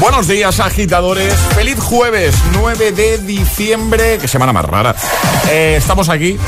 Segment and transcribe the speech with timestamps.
[0.00, 1.34] Buenos días, agitadores.
[1.54, 4.18] Feliz jueves 9 de diciembre.
[4.20, 4.94] Qué semana más rara.
[5.50, 6.38] Eh, estamos aquí.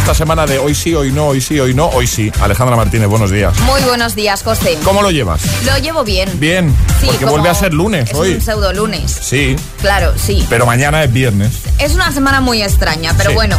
[0.00, 2.30] Esta semana de hoy sí, hoy no, hoy sí, hoy no, hoy sí.
[2.40, 3.58] Alejandra Martínez, buenos días.
[3.60, 4.78] Muy buenos días, José.
[4.84, 5.40] ¿Cómo lo llevas?
[5.64, 6.28] Lo llevo bien.
[6.38, 8.34] Bien, Sí, porque vuelve a ser lunes es hoy.
[8.34, 9.10] un pseudo lunes.
[9.20, 10.46] Sí, Claro, sí.
[10.48, 11.54] pero mañana es viernes.
[11.78, 13.34] Es una semana muy extraña, pero Sí.
[13.36, 13.58] bueno.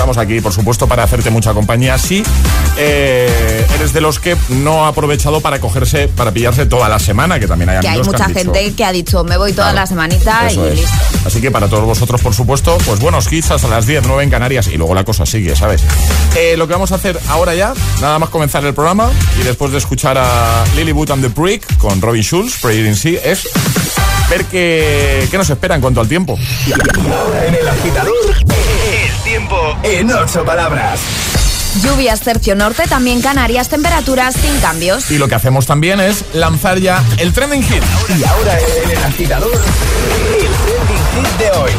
[0.00, 1.98] Estamos aquí, por supuesto, para hacerte mucha compañía.
[1.98, 2.22] Sí,
[2.78, 7.38] eh, eres de los que no ha aprovechado para cogerse, para pillarse toda la semana,
[7.38, 9.52] que también hay Que hay amigos mucha han dicho- gente que ha dicho, me voy
[9.52, 10.74] toda Claro, la semanita y es.
[10.80, 10.96] listo.
[11.26, 14.30] Así que para todos vosotros, por supuesto, pues buenos hits hasta las 10, 9 en
[14.30, 15.82] Canarias y luego la cosa sigue, ¿sabes?
[16.34, 19.70] Eh, lo que vamos a hacer ahora ya, nada más comenzar el programa y después
[19.70, 23.46] de escuchar a Lily Boot and the Brick con Robin Schulz, Prayer in Sea, es
[24.30, 26.38] ver qué, qué nos espera en cuanto al tiempo.
[26.72, 28.14] Ahora en el agitador,
[29.50, 31.00] tiempo en ocho palabras.
[31.82, 35.10] Lluvias tercio norte, también Canarias, temperaturas sin cambios.
[35.10, 37.82] Y lo que hacemos también es lanzar ya el trending hit.
[38.18, 41.70] Y ahora en el agitador, el trending hit de hoy.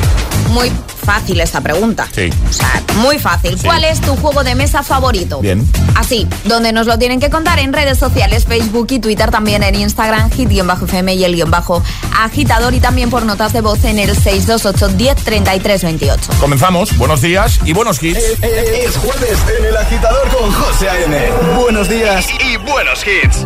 [0.50, 0.72] Muy
[1.02, 2.08] fácil esta pregunta.
[2.14, 2.30] Sí.
[2.50, 3.58] O sea, muy fácil.
[3.58, 3.66] Sí.
[3.66, 5.40] ¿Cuál es tu juego de mesa favorito?
[5.40, 5.68] Bien.
[5.96, 9.76] Así, donde nos lo tienen que contar en redes sociales, Facebook y Twitter, también en
[9.76, 11.84] Instagram, hit-fm y el guion bajo
[12.18, 16.32] agitador y también por notas de voz en el 628 10 33 28.
[16.40, 16.98] Comenzamos.
[16.98, 18.20] Buenos días y buenos hits.
[18.42, 21.32] Es jueves en el agitador con José A.M.
[21.58, 23.46] Buenos días y buenos hits.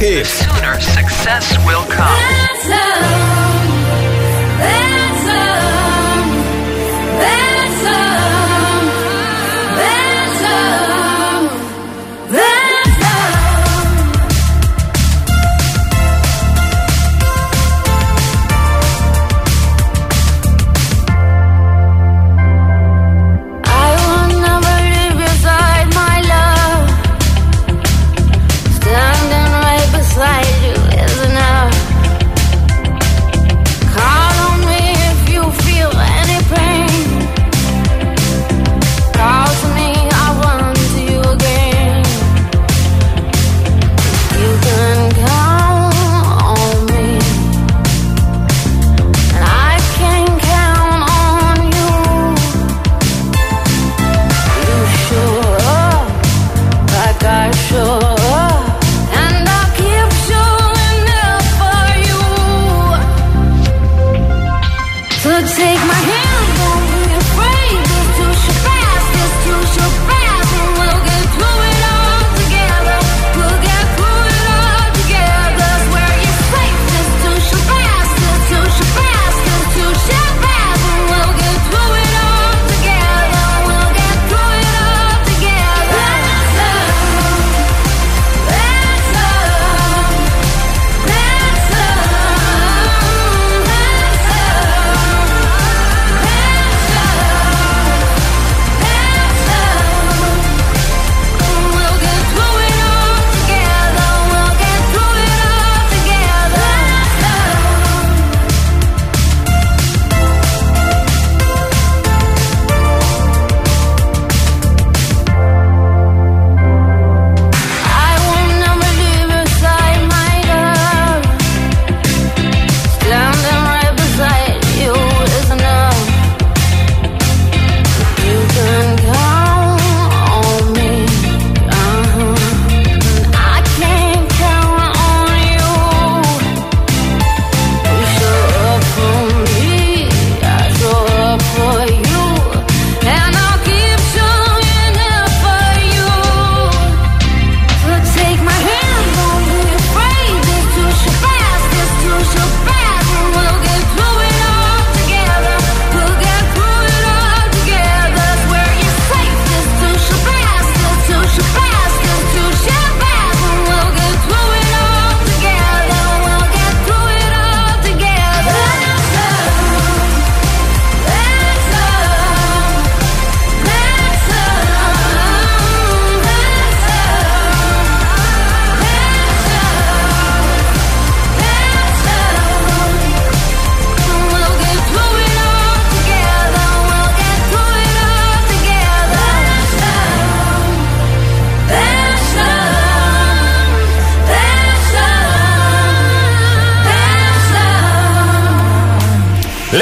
[0.00, 0.37] Y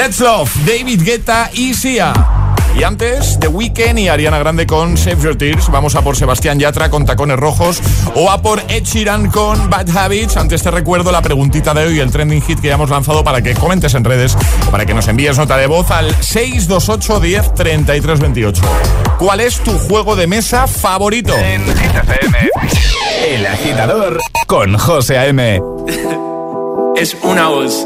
[0.07, 2.13] Let's Love, David Guetta y Sia.
[2.79, 5.69] Y antes, The Weeknd y Ariana Grande con Save Your Tears.
[5.69, 7.81] Vamos a por Sebastián Yatra con Tacones Rojos.
[8.15, 10.37] O a por Ed Sheeran con Bad Habits.
[10.37, 13.41] Antes te recuerdo la preguntita de hoy, el trending hit que ya hemos lanzado para
[13.41, 17.53] que comentes en redes o para que nos envíes nota de voz al 628 10
[17.55, 18.61] 33 28.
[19.19, 21.35] ¿Cuál es tu juego de mesa favorito?
[21.35, 21.65] En
[23.27, 25.59] El agitador con José A.M.
[26.95, 27.85] es una voz.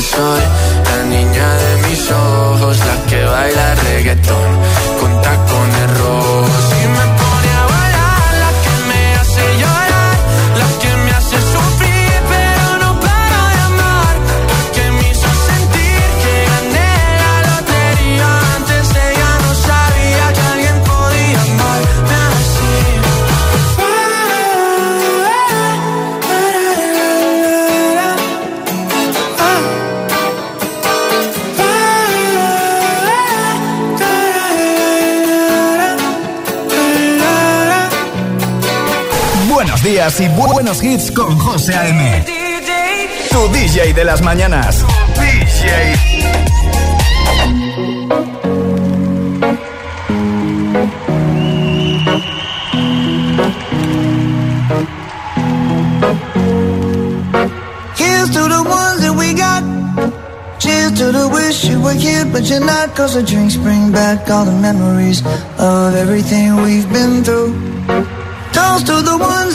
[0.00, 0.39] de
[40.00, 42.24] días y bu- buenos hits con José A.M.
[43.30, 44.82] Tu DJ de las mañanas.
[45.14, 46.90] DJ.
[58.30, 59.62] To the ones that we got.
[60.60, 62.94] Cheers to the wish you were here, but you're not.
[62.94, 65.20] Cause the drinks bring back all the memories
[65.58, 67.50] of everything we've been through.
[68.52, 69.54] Toast to the ones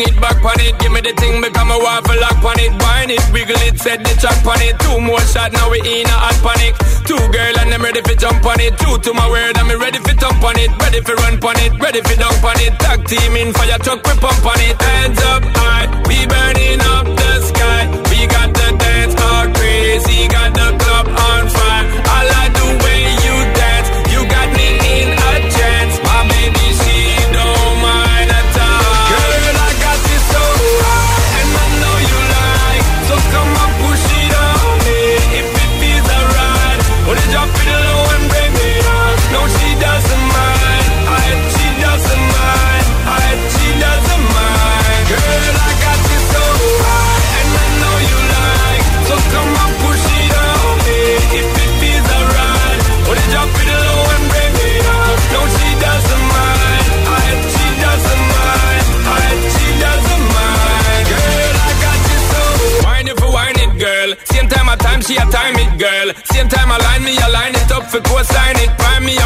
[0.00, 0.78] Bring it back on it.
[0.78, 2.72] Give me the thing, become a waffle lock on it.
[2.82, 4.78] Wine it, wiggle it, set the track on it.
[4.80, 6.74] Two more shot, now we in a hot panic.
[7.04, 8.78] Two girl and I'm ready for jump on it.
[8.78, 10.70] Two to my word, I'm ready for thump on it.
[10.80, 12.72] Ready for run on it, ready for dunk on it.
[12.78, 14.80] Tag team in fire truck, we pump on it.
[14.80, 17.09] Hands up high, we burning up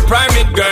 [0.07, 0.64] primate girl.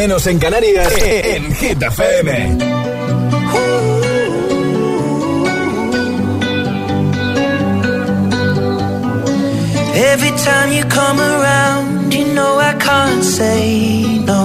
[0.00, 2.56] Menos en Canarias, en Hit FM.
[9.94, 14.42] Every time you come around, you know I can't say no.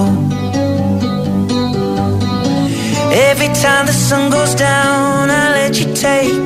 [3.30, 6.45] Every time the sun goes down, I let you take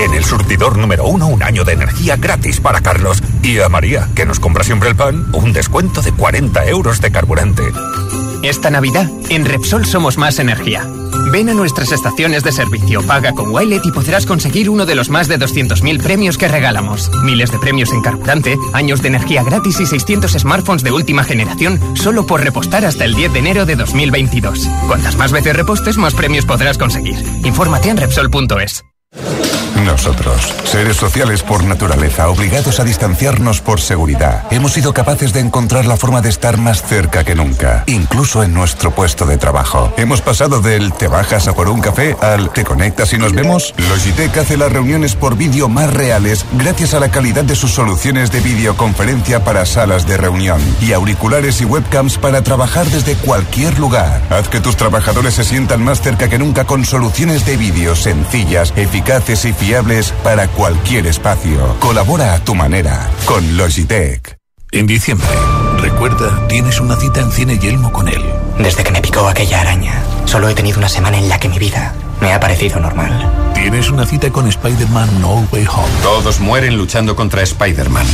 [0.00, 3.22] En el surtidor número uno, un año de energía gratis para Carlos.
[3.42, 7.12] Y a María, que nos compra siempre el pan, un descuento de 40 euros de
[7.12, 7.64] carburante.
[8.42, 10.88] Esta Navidad, en Repsol somos más energía.
[11.30, 15.10] Ven a nuestras estaciones de servicio, paga con Wilet y podrás conseguir uno de los
[15.10, 17.10] más de 200.000 premios que regalamos.
[17.22, 21.78] Miles de premios en carburante, años de energía gratis y 600 smartphones de última generación
[21.94, 24.66] solo por repostar hasta el 10 de enero de 2022.
[24.86, 27.22] Cuantas más veces repostes, más premios podrás conseguir.
[27.44, 28.89] Infórmate en Repsol.es.
[29.84, 35.86] Nosotros, seres sociales por naturaleza, obligados a distanciarnos por seguridad, hemos sido capaces de encontrar
[35.86, 39.90] la forma de estar más cerca que nunca, incluso en nuestro puesto de trabajo.
[39.96, 43.72] Hemos pasado del te bajas a por un café al te conectas y nos vemos.
[43.78, 48.30] Logitech hace las reuniones por vídeo más reales gracias a la calidad de sus soluciones
[48.30, 54.20] de videoconferencia para salas de reunión y auriculares y webcams para trabajar desde cualquier lugar.
[54.28, 58.74] Haz que tus trabajadores se sientan más cerca que nunca con soluciones de vídeo sencillas,
[58.76, 59.69] eficaces y fiables
[60.24, 61.76] para cualquier espacio.
[61.78, 64.36] Colabora a tu manera con Logitech.
[64.72, 65.28] En diciembre,
[65.78, 68.22] recuerda, tienes una cita en Cine Yelmo con él.
[68.58, 71.58] Desde que me picó aquella araña, Solo he tenido una semana en la que mi
[71.58, 73.52] vida me ha parecido normal.
[73.54, 75.88] Tienes una cita con Spider-Man No Way Home.
[76.02, 78.06] Todos mueren luchando contra Spider-Man.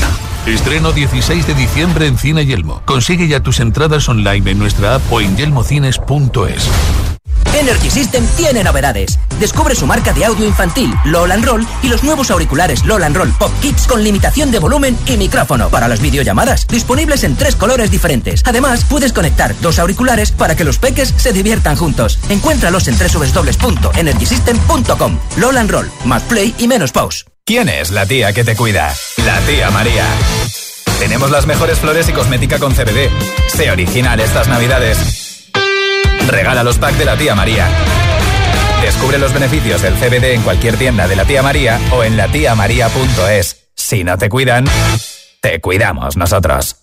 [0.47, 2.83] Estreno 16 de diciembre en Cine Yelmo.
[2.85, 7.16] Consigue ya tus entradas online en nuestra app o en yelmocines.es.
[7.55, 9.19] Energy System tiene novedades.
[9.41, 13.53] Descubre su marca de audio infantil, LOL Roll, y los nuevos auriculares LOL Roll Pop
[13.61, 18.43] Kids con limitación de volumen y micrófono para las videollamadas, disponibles en tres colores diferentes.
[18.45, 22.19] Además, puedes conectar dos auriculares para que los peques se diviertan juntos.
[22.29, 25.19] Encuéntralos en www.energysystem.com.
[25.39, 27.25] LOL Roll, más play y menos pause.
[27.45, 28.95] ¿Quién es la tía que te cuida?
[29.25, 30.05] La tía María.
[30.99, 33.11] Tenemos las mejores flores y cosmética con CBD.
[33.49, 35.26] Sé original estas navidades.
[36.29, 37.69] Regala los packs de la tía María.
[38.83, 43.71] Descubre los beneficios del CBD en cualquier tienda de la tía María o en latiamaría.es.
[43.75, 44.65] Si no te cuidan,
[45.41, 46.77] te cuidamos nosotros.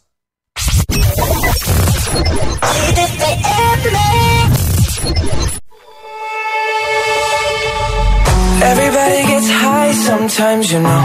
[8.63, 11.03] Everybody gets high sometimes, you know.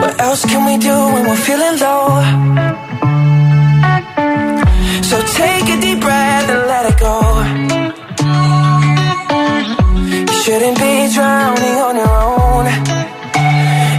[0.00, 2.87] What else can we do when we're feeling low?
[5.08, 7.16] So take a deep breath and let it go.
[10.20, 12.66] You shouldn't be drowning on your own.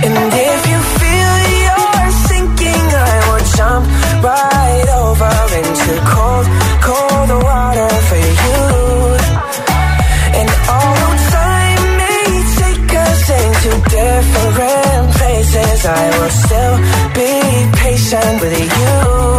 [0.05, 0.13] And
[0.49, 1.33] if you feel
[1.65, 3.85] you're sinking, I will jump
[4.21, 6.45] right over into cold,
[6.85, 8.61] cold water for you.
[10.39, 12.25] And although time may
[12.61, 16.75] take us into different places, I will still
[17.17, 17.31] be
[17.81, 19.38] patient with you.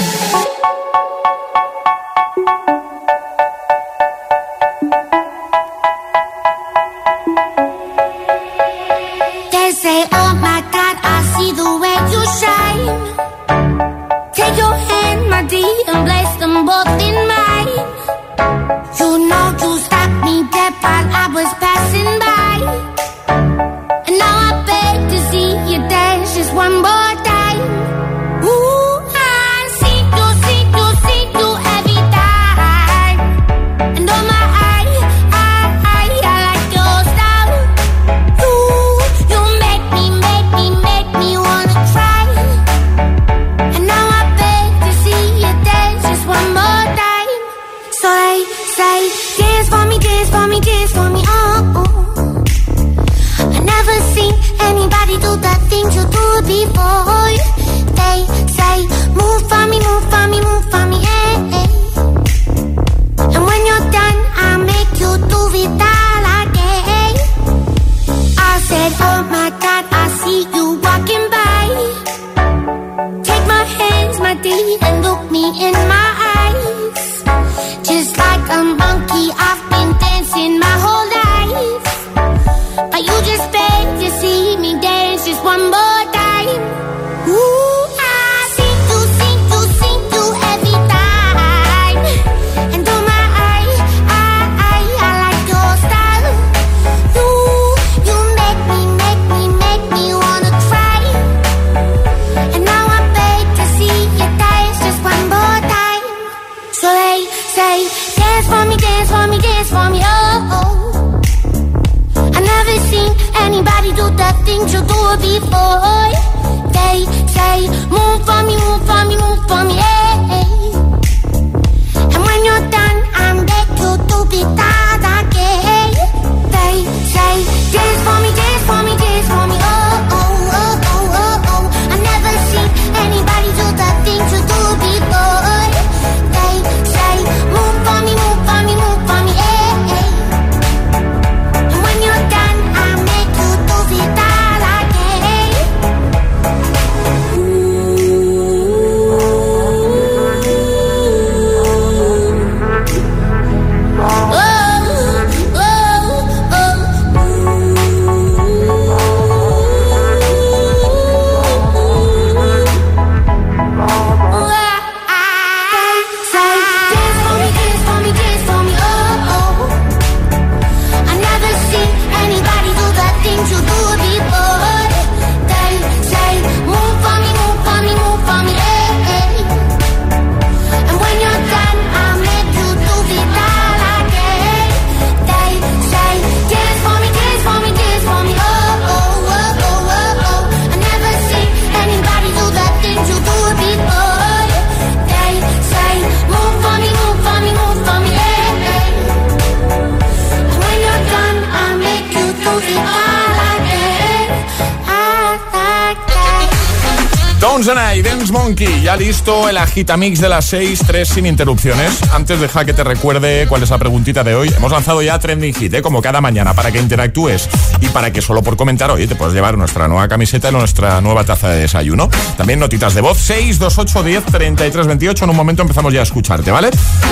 [208.31, 212.01] Monkey, ya listo el agitamix de las 6, 3 sin interrupciones.
[212.13, 214.53] Antes deja que te recuerde cuál es la preguntita de hoy.
[214.55, 215.81] Hemos lanzado ya Trending Hit, ¿eh?
[215.81, 217.49] como cada mañana, para que interactúes
[217.81, 221.01] y para que solo por comentar hoy te puedes llevar nuestra nueva camiseta y nuestra
[221.01, 222.09] nueva taza de desayuno.
[222.37, 225.23] También notitas de voz 6, 2, 8, 10, 33, 28.
[225.25, 226.69] En un momento empezamos ya a escucharte, ¿vale?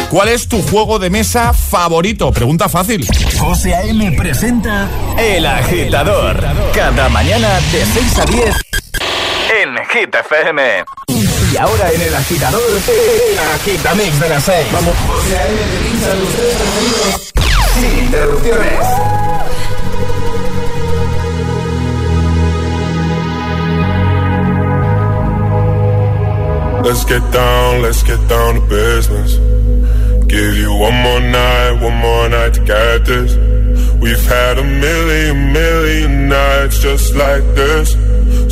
[0.09, 2.31] ¿Cuál es tu juego de mesa favorito?
[2.31, 3.05] Pregunta fácil.
[3.37, 4.11] José A.M.
[4.13, 6.43] presenta El Agitador.
[6.73, 8.55] Cada mañana de 6 a 10
[9.49, 10.85] en Hit FM.
[11.07, 14.67] Y ahora en El Agitador, el Agitamix de las 6.
[14.71, 14.95] Vamos.
[17.73, 18.85] Sin interrupciones.
[26.83, 29.37] Let's get down, let's get down to business.
[30.27, 33.35] Give you one more night, one more night to get this.
[33.99, 37.95] We've had a million, million nights just like this.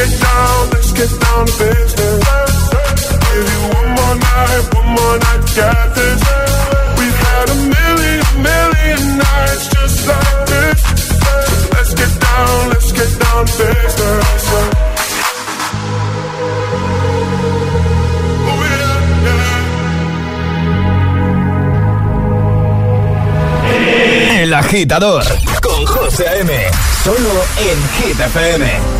[0.00, 2.24] Get down, let's get down to business.
[3.20, 6.20] Give you one more night, one more night to get this.
[6.96, 10.80] We've had a million, million nights just like this.
[11.74, 14.44] Let's get down, let's get down to business.
[24.38, 25.24] El Agitador
[25.60, 26.52] con José A.M.
[27.04, 28.99] Solo en Hit FM.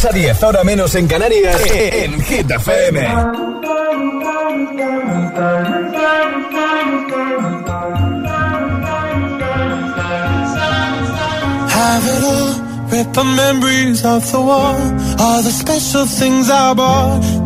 [0.00, 3.06] 6 a 10, ahora menos en Canarias, en Hit FM.
[11.68, 12.54] Have it all,
[13.12, 14.74] the memories of the war.
[15.18, 17.22] All the special things I bought,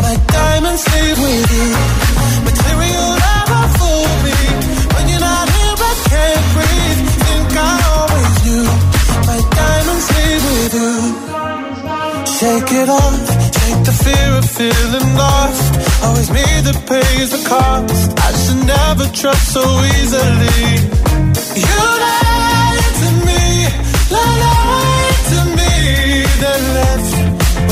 [0.00, 0.84] My diamonds
[1.24, 1.68] with you.
[2.48, 4.38] Material never fooled me.
[4.94, 7.00] When you're not here, I can't breathe.
[7.26, 8.66] Think I always knew.
[9.30, 10.92] My diamonds with you.
[12.38, 13.20] Shake it off.
[13.58, 15.64] Take the fear of feeling lost.
[16.04, 18.06] Always me that pays the cost.
[18.26, 19.62] I should never trust so
[19.94, 20.62] easily.
[21.54, 23.44] You lied to me,
[24.10, 25.72] lied to me,
[26.42, 26.62] then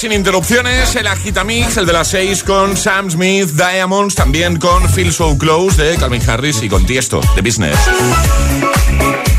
[0.00, 5.12] sin interrupciones, el Agitamix, el de las seis con Sam Smith, Diamonds, también con Feel
[5.12, 7.76] So Close de Calvin Harris y con Tiesto, de Business.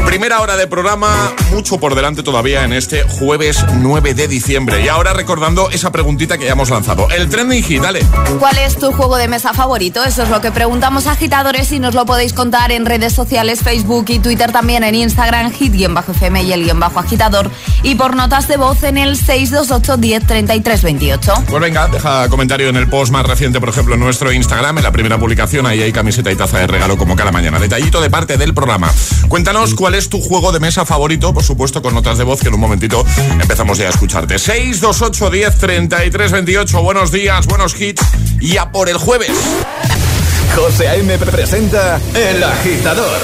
[0.05, 4.83] Primera hora de programa, mucho por delante todavía en este jueves 9 de diciembre.
[4.83, 7.07] Y ahora recordando esa preguntita que ya hemos lanzado.
[7.09, 8.05] El trending hit, dale.
[8.39, 10.03] ¿Cuál es tu juego de mesa favorito?
[10.03, 14.05] Eso es lo que preguntamos agitadores y nos lo podéis contar en redes sociales, Facebook
[14.09, 17.49] y Twitter también en Instagram, hit-fm y el guion bajo agitador
[17.83, 21.33] y por notas de voz en el 628 10 33 28.
[21.47, 24.83] Pues venga, deja comentario en el post más reciente, por ejemplo, en nuestro Instagram, en
[24.83, 27.59] la primera publicación, ahí hay camiseta y taza de regalo como cada mañana.
[27.59, 28.91] Detallito de parte del programa.
[29.27, 32.47] Cuéntanos cuál es tu juego de mesa favorito, por supuesto, con notas de voz que
[32.47, 33.05] en un momentito
[33.39, 34.37] empezamos ya a escucharte.
[34.39, 36.81] 628 10 33 28.
[36.81, 38.03] Buenos días, buenos hits
[38.39, 39.31] y a por el jueves.
[40.55, 41.17] José A.M.
[41.19, 43.19] presenta El Agitador.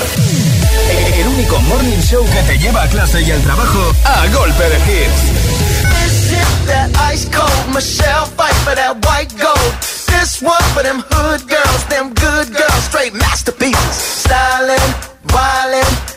[1.15, 4.78] El único morning show que te lleva a clase y al trabajo a golpe de
[4.78, 5.47] hits.
[5.89, 9.74] This hit that ice cold Michelle fight for that white gold.
[10.07, 14.24] This one for them hood girls, them good girls, straight masterpieces.
[14.24, 14.93] Stylin',
[15.34, 16.16] wildin',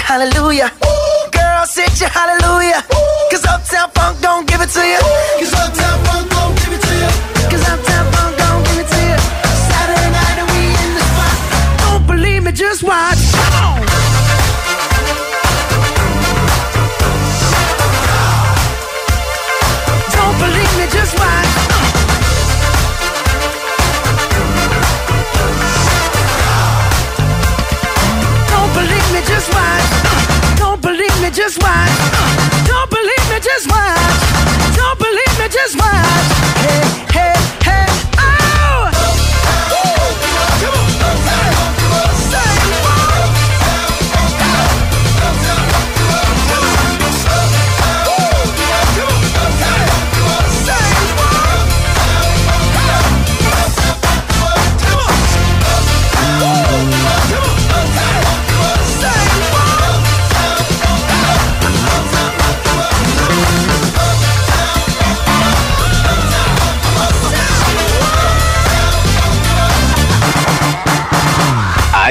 [0.00, 0.72] Hallelujah.
[1.32, 2.82] Girls hit you, hallelujah.
[3.30, 5.61] Cause Uptown Funk don't give it to you.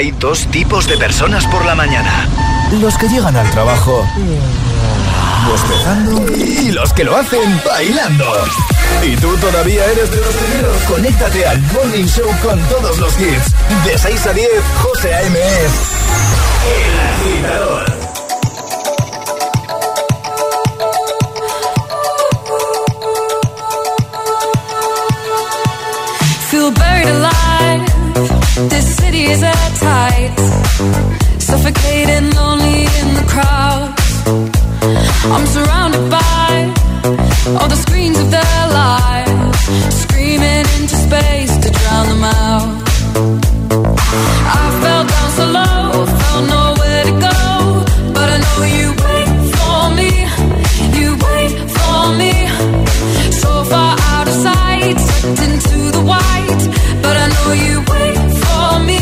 [0.01, 2.27] Hay dos tipos de personas por la mañana.
[2.81, 4.03] los que llegan al trabajo
[5.47, 8.25] bostezando y los que lo hacen bailando.
[9.05, 10.81] ¿Y tú todavía eres de los primeros?
[10.87, 13.53] Conéctate al Morning Show con todos los hits.
[13.85, 14.47] De 6 a 10,
[14.81, 15.39] José A.M.
[16.65, 16.99] El
[17.35, 17.85] agitador.
[26.49, 27.41] Feel buried alive.
[28.69, 29.71] This city is at
[31.39, 33.93] Suffocating, lonely in the crowd.
[35.33, 36.73] I'm surrounded by
[37.59, 39.57] all the screens of their lives,
[40.03, 42.69] screaming into space to drown them out.
[44.57, 46.05] I fell down so low,
[47.09, 47.39] to go,
[48.13, 50.11] but I know you wait for me,
[50.99, 52.33] you wait for me.
[53.41, 56.63] So far out of sight, sucked into the white,
[57.01, 59.01] but I know you wait for me.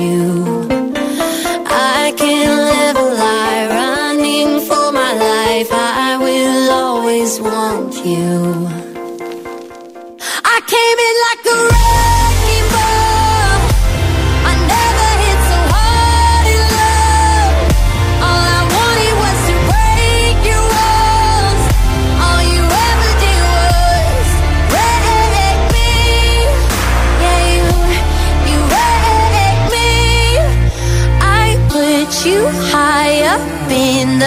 [0.00, 0.68] you.
[1.66, 5.68] I can't live a lie running for my life.
[5.72, 8.68] I will always want you.
[10.54, 11.77] I came in like a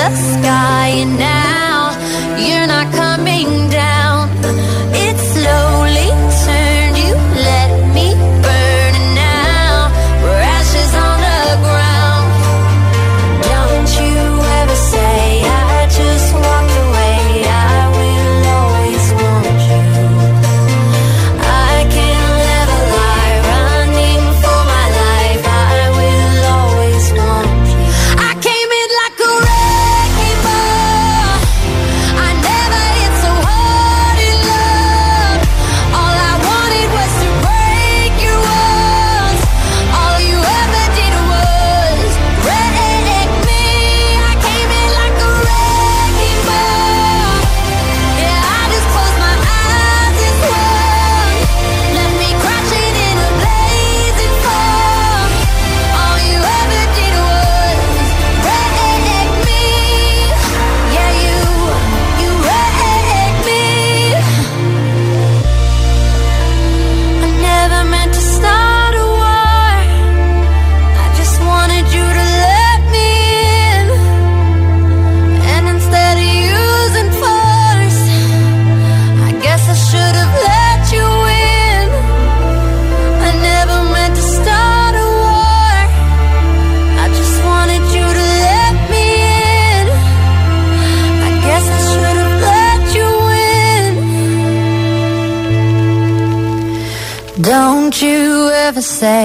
[0.01, 0.30] in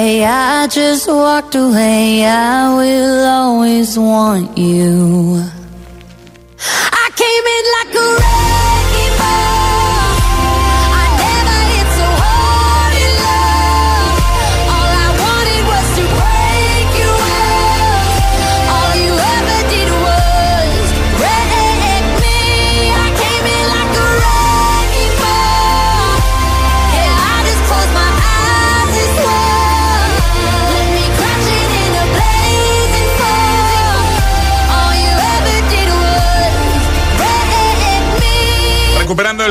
[0.07, 2.25] say I just walked away.
[2.25, 5.56] I will always want you.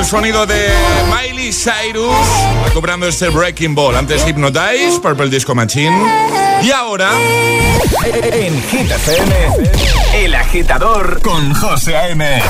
[0.06, 0.70] Sonido de
[1.10, 2.16] Miley Cyrus,
[2.66, 3.96] recuperando este Breaking Ball.
[3.96, 5.96] Antes Hypnotize, Purple Disco Machine.
[6.62, 7.10] Y ahora,
[8.04, 9.36] En Hit FM,
[10.14, 12.42] El Agitador con José A.M.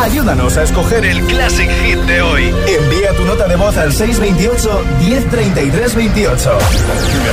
[0.00, 2.54] Ayúdanos a escoger el Classic Hit de hoy.
[2.66, 6.58] Envía tu nota de voz al 628 1033 28.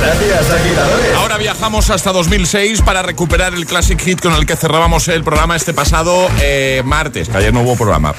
[0.00, 1.16] Gracias, agitadores.
[1.16, 5.56] ahora viajamos hasta 2006 para recuperar el Classic Hit con el que cerrábamos el programa
[5.56, 8.14] este pasado eh, martes, que ayer no hubo programa.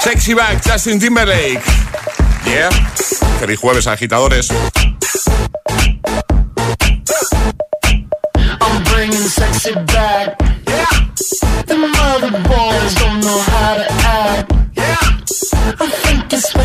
[0.00, 1.62] Sexy Back, Justin Timberlake.
[2.44, 2.70] Yeah.
[3.40, 4.50] Feliz jueves, agitadores.
[8.60, 10.45] I'm bringing sexy back.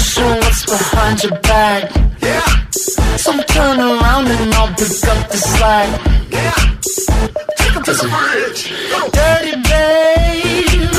[0.01, 1.95] Thinking what's behind your back.
[2.21, 2.69] Yeah.
[3.17, 5.89] So turn around and I'll pick up the slack.
[6.29, 6.51] Yeah.
[7.57, 8.63] Take to the bridge.
[9.11, 10.93] Dirty babe.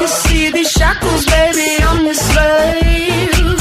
[0.00, 3.60] You see these shackles, baby, I'm your slave.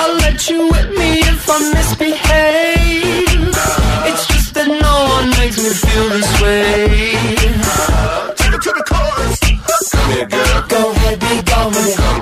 [0.00, 2.29] I'll let you whip me if I misbehave.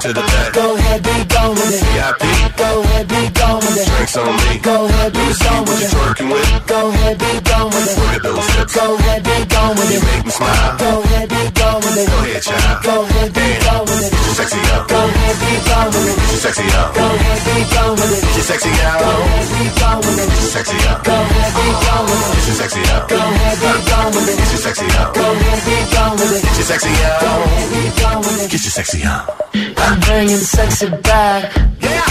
[0.00, 0.52] To the back.
[0.54, 1.82] Go ahead, be gone with it.
[1.82, 2.22] VIP.
[2.54, 3.86] Go ahead, be gone with it.
[3.90, 4.58] Drinks on me.
[4.62, 5.90] Go ahead, be gone with it.
[5.98, 6.66] Working with.
[6.70, 7.98] Go ahead, be gone with it.
[7.98, 8.74] Look at those hips.
[8.78, 10.02] Go ahead, be gone with it.
[10.06, 10.78] Make me smile.
[10.78, 12.06] Go ahead, be gone with it.
[12.06, 12.78] Go ahead, child.
[12.86, 14.10] Go ahead, be gone with it.
[14.14, 14.86] Get your sexy out.
[14.86, 16.14] Go ahead, be gone with it.
[16.14, 16.88] Get your sexy out.
[16.94, 18.22] Go ahead, be gone with it.
[18.22, 18.98] Get your sexy out.
[19.02, 20.28] Go ahead, be gone with it.
[20.30, 20.98] Get your sexy out.
[21.02, 22.36] Go ahead, be gone with it.
[22.38, 23.02] Get your sexy out.
[23.10, 24.36] Go ahead, be gone with it.
[24.38, 25.10] Get your sexy out.
[25.10, 26.42] Go ahead, be gone with it.
[26.46, 27.18] Get your sexy out.
[27.18, 28.50] Go ahead, be gone with it.
[28.52, 29.67] Get your sexy out.
[29.84, 31.54] I'm bringing sexy back.
[31.80, 32.04] Yeah.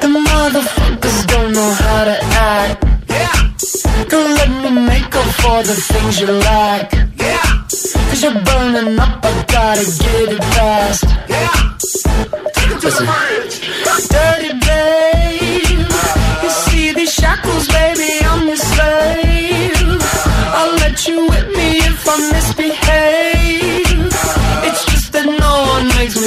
[0.00, 2.16] The motherfuckers don't know how to
[2.54, 2.84] act.
[3.08, 4.06] Yeah.
[4.08, 6.92] Don't let me make up for the things you lack.
[7.16, 7.64] Yeah.
[8.08, 11.04] Cause you're burning up, I gotta get it fast.
[11.28, 11.74] Yeah.
[12.54, 13.56] Take it to the bridge.
[14.14, 15.88] Dirty babe.
[16.42, 20.02] You see these shackles, baby, I'm your slave.
[20.58, 22.43] I'll let you whip me if I misbehave.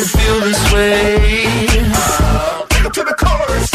[0.08, 1.18] Feel this way.
[2.70, 3.72] Take it to the chorus.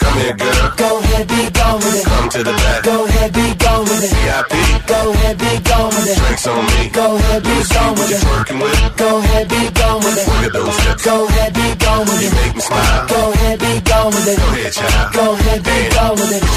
[0.00, 0.72] Come here, girl.
[0.76, 2.04] Go ahead, be gone with it.
[2.04, 2.84] Come to the back.
[2.84, 4.12] Go ahead, be gone with it.
[4.16, 4.54] VIP.
[4.86, 6.16] Go ahead, be gone with it.
[6.18, 6.88] Drinks on me.
[6.88, 8.24] Go ahead, be gone with it.
[8.24, 8.96] Working with.
[8.96, 10.26] Go ahead, be gone with it.
[10.28, 11.04] Look at those hips.
[11.04, 12.32] Go ahead, be gone with it.
[12.40, 13.08] make me smile.
[13.08, 14.38] Go ahead, be gone with it.
[14.40, 15.12] Go ahead, child.
[15.12, 15.43] Go ahead,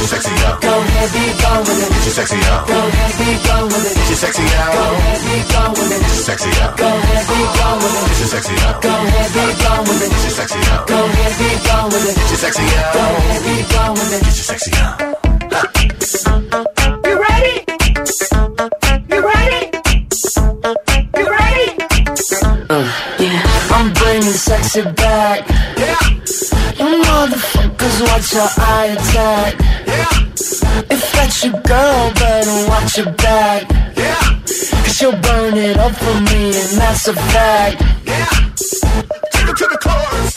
[0.07, 0.61] sexy out.
[0.61, 1.89] Go ahead, be gone with it.
[1.91, 2.67] Get your sexy out.
[2.67, 3.95] Go ahead, be gone with it.
[3.97, 4.71] Get your sexy out.
[4.71, 5.99] Go ahead, be gone with it.
[5.99, 6.77] Get your sexy out.
[6.77, 8.07] Go ahead, be gone with it.
[8.07, 8.79] Get your sexy out.
[8.81, 10.09] Go ahead, be gone with it.
[10.09, 10.87] Get your sexy out.
[10.87, 12.15] Go ahead, be gone with it.
[12.15, 12.93] Get your sexy out.
[12.95, 14.21] Go ahead, be gone with it.
[14.23, 14.95] Get your sexy out.
[17.03, 17.55] You ready?
[19.11, 19.61] You ready?
[21.17, 21.67] You ready?
[22.69, 22.87] Uh,
[23.19, 23.75] yeah.
[23.75, 25.66] I'm bringing sexy back.
[28.17, 29.59] Watch your eye attack.
[29.85, 30.09] Yeah.
[30.89, 33.69] If that's your girl, better watch your back.
[33.95, 34.39] Yeah.
[34.41, 37.79] Cause you'll burn it up for me, and that's a fact.
[38.07, 38.25] Yeah.
[39.33, 40.36] Take it to the chorus.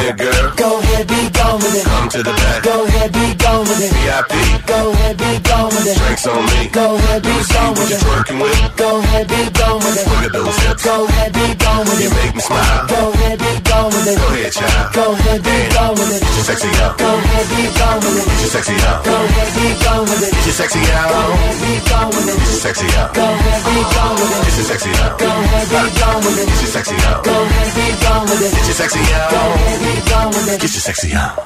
[0.00, 0.48] Come here, girl.
[0.56, 1.84] Go ahead, be gone with it.
[1.84, 2.64] Come to the back.
[2.64, 3.92] Go ahead, be gone with it.
[3.92, 4.32] VIP.
[4.64, 5.96] Go ahead, be gone with it.
[6.00, 6.72] Drinks on me.
[6.72, 8.00] Go ahead, be gone with it.
[8.08, 8.56] Working with.
[8.80, 10.08] Go ahead, be gone with it.
[10.08, 10.84] Look at those hips.
[10.88, 12.08] Go ahead, be gone with it.
[12.08, 12.88] You make me smile.
[12.88, 14.16] Go ahead, be gone with it.
[14.16, 14.88] Go ahead, child.
[14.96, 16.20] Go ahead, be gone with it.
[16.24, 16.96] Get your sexy out.
[16.96, 18.24] Go ahead, be gone with it.
[18.24, 19.04] Get your sexy out.
[19.04, 20.32] Go ahead, be gone with it.
[20.32, 21.12] Get your sexy out.
[21.12, 22.40] Go ahead, be gone with it.
[22.40, 23.12] Get your sexy out.
[23.12, 24.40] Go ahead, be gone with it.
[24.40, 25.20] Get your sexy out.
[25.20, 26.48] Go ahead, be gone with it.
[26.48, 27.20] Get your sexy out.
[27.20, 28.50] Go ahead, be gone with it.
[28.56, 29.28] Get your sexy out.
[29.30, 31.36] Go ahead, be Get your sexy on.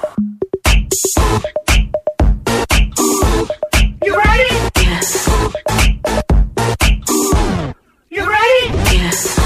[4.03, 4.51] You ready?
[4.77, 5.29] Yes.
[8.11, 8.63] You ready?
[8.93, 9.39] Yes.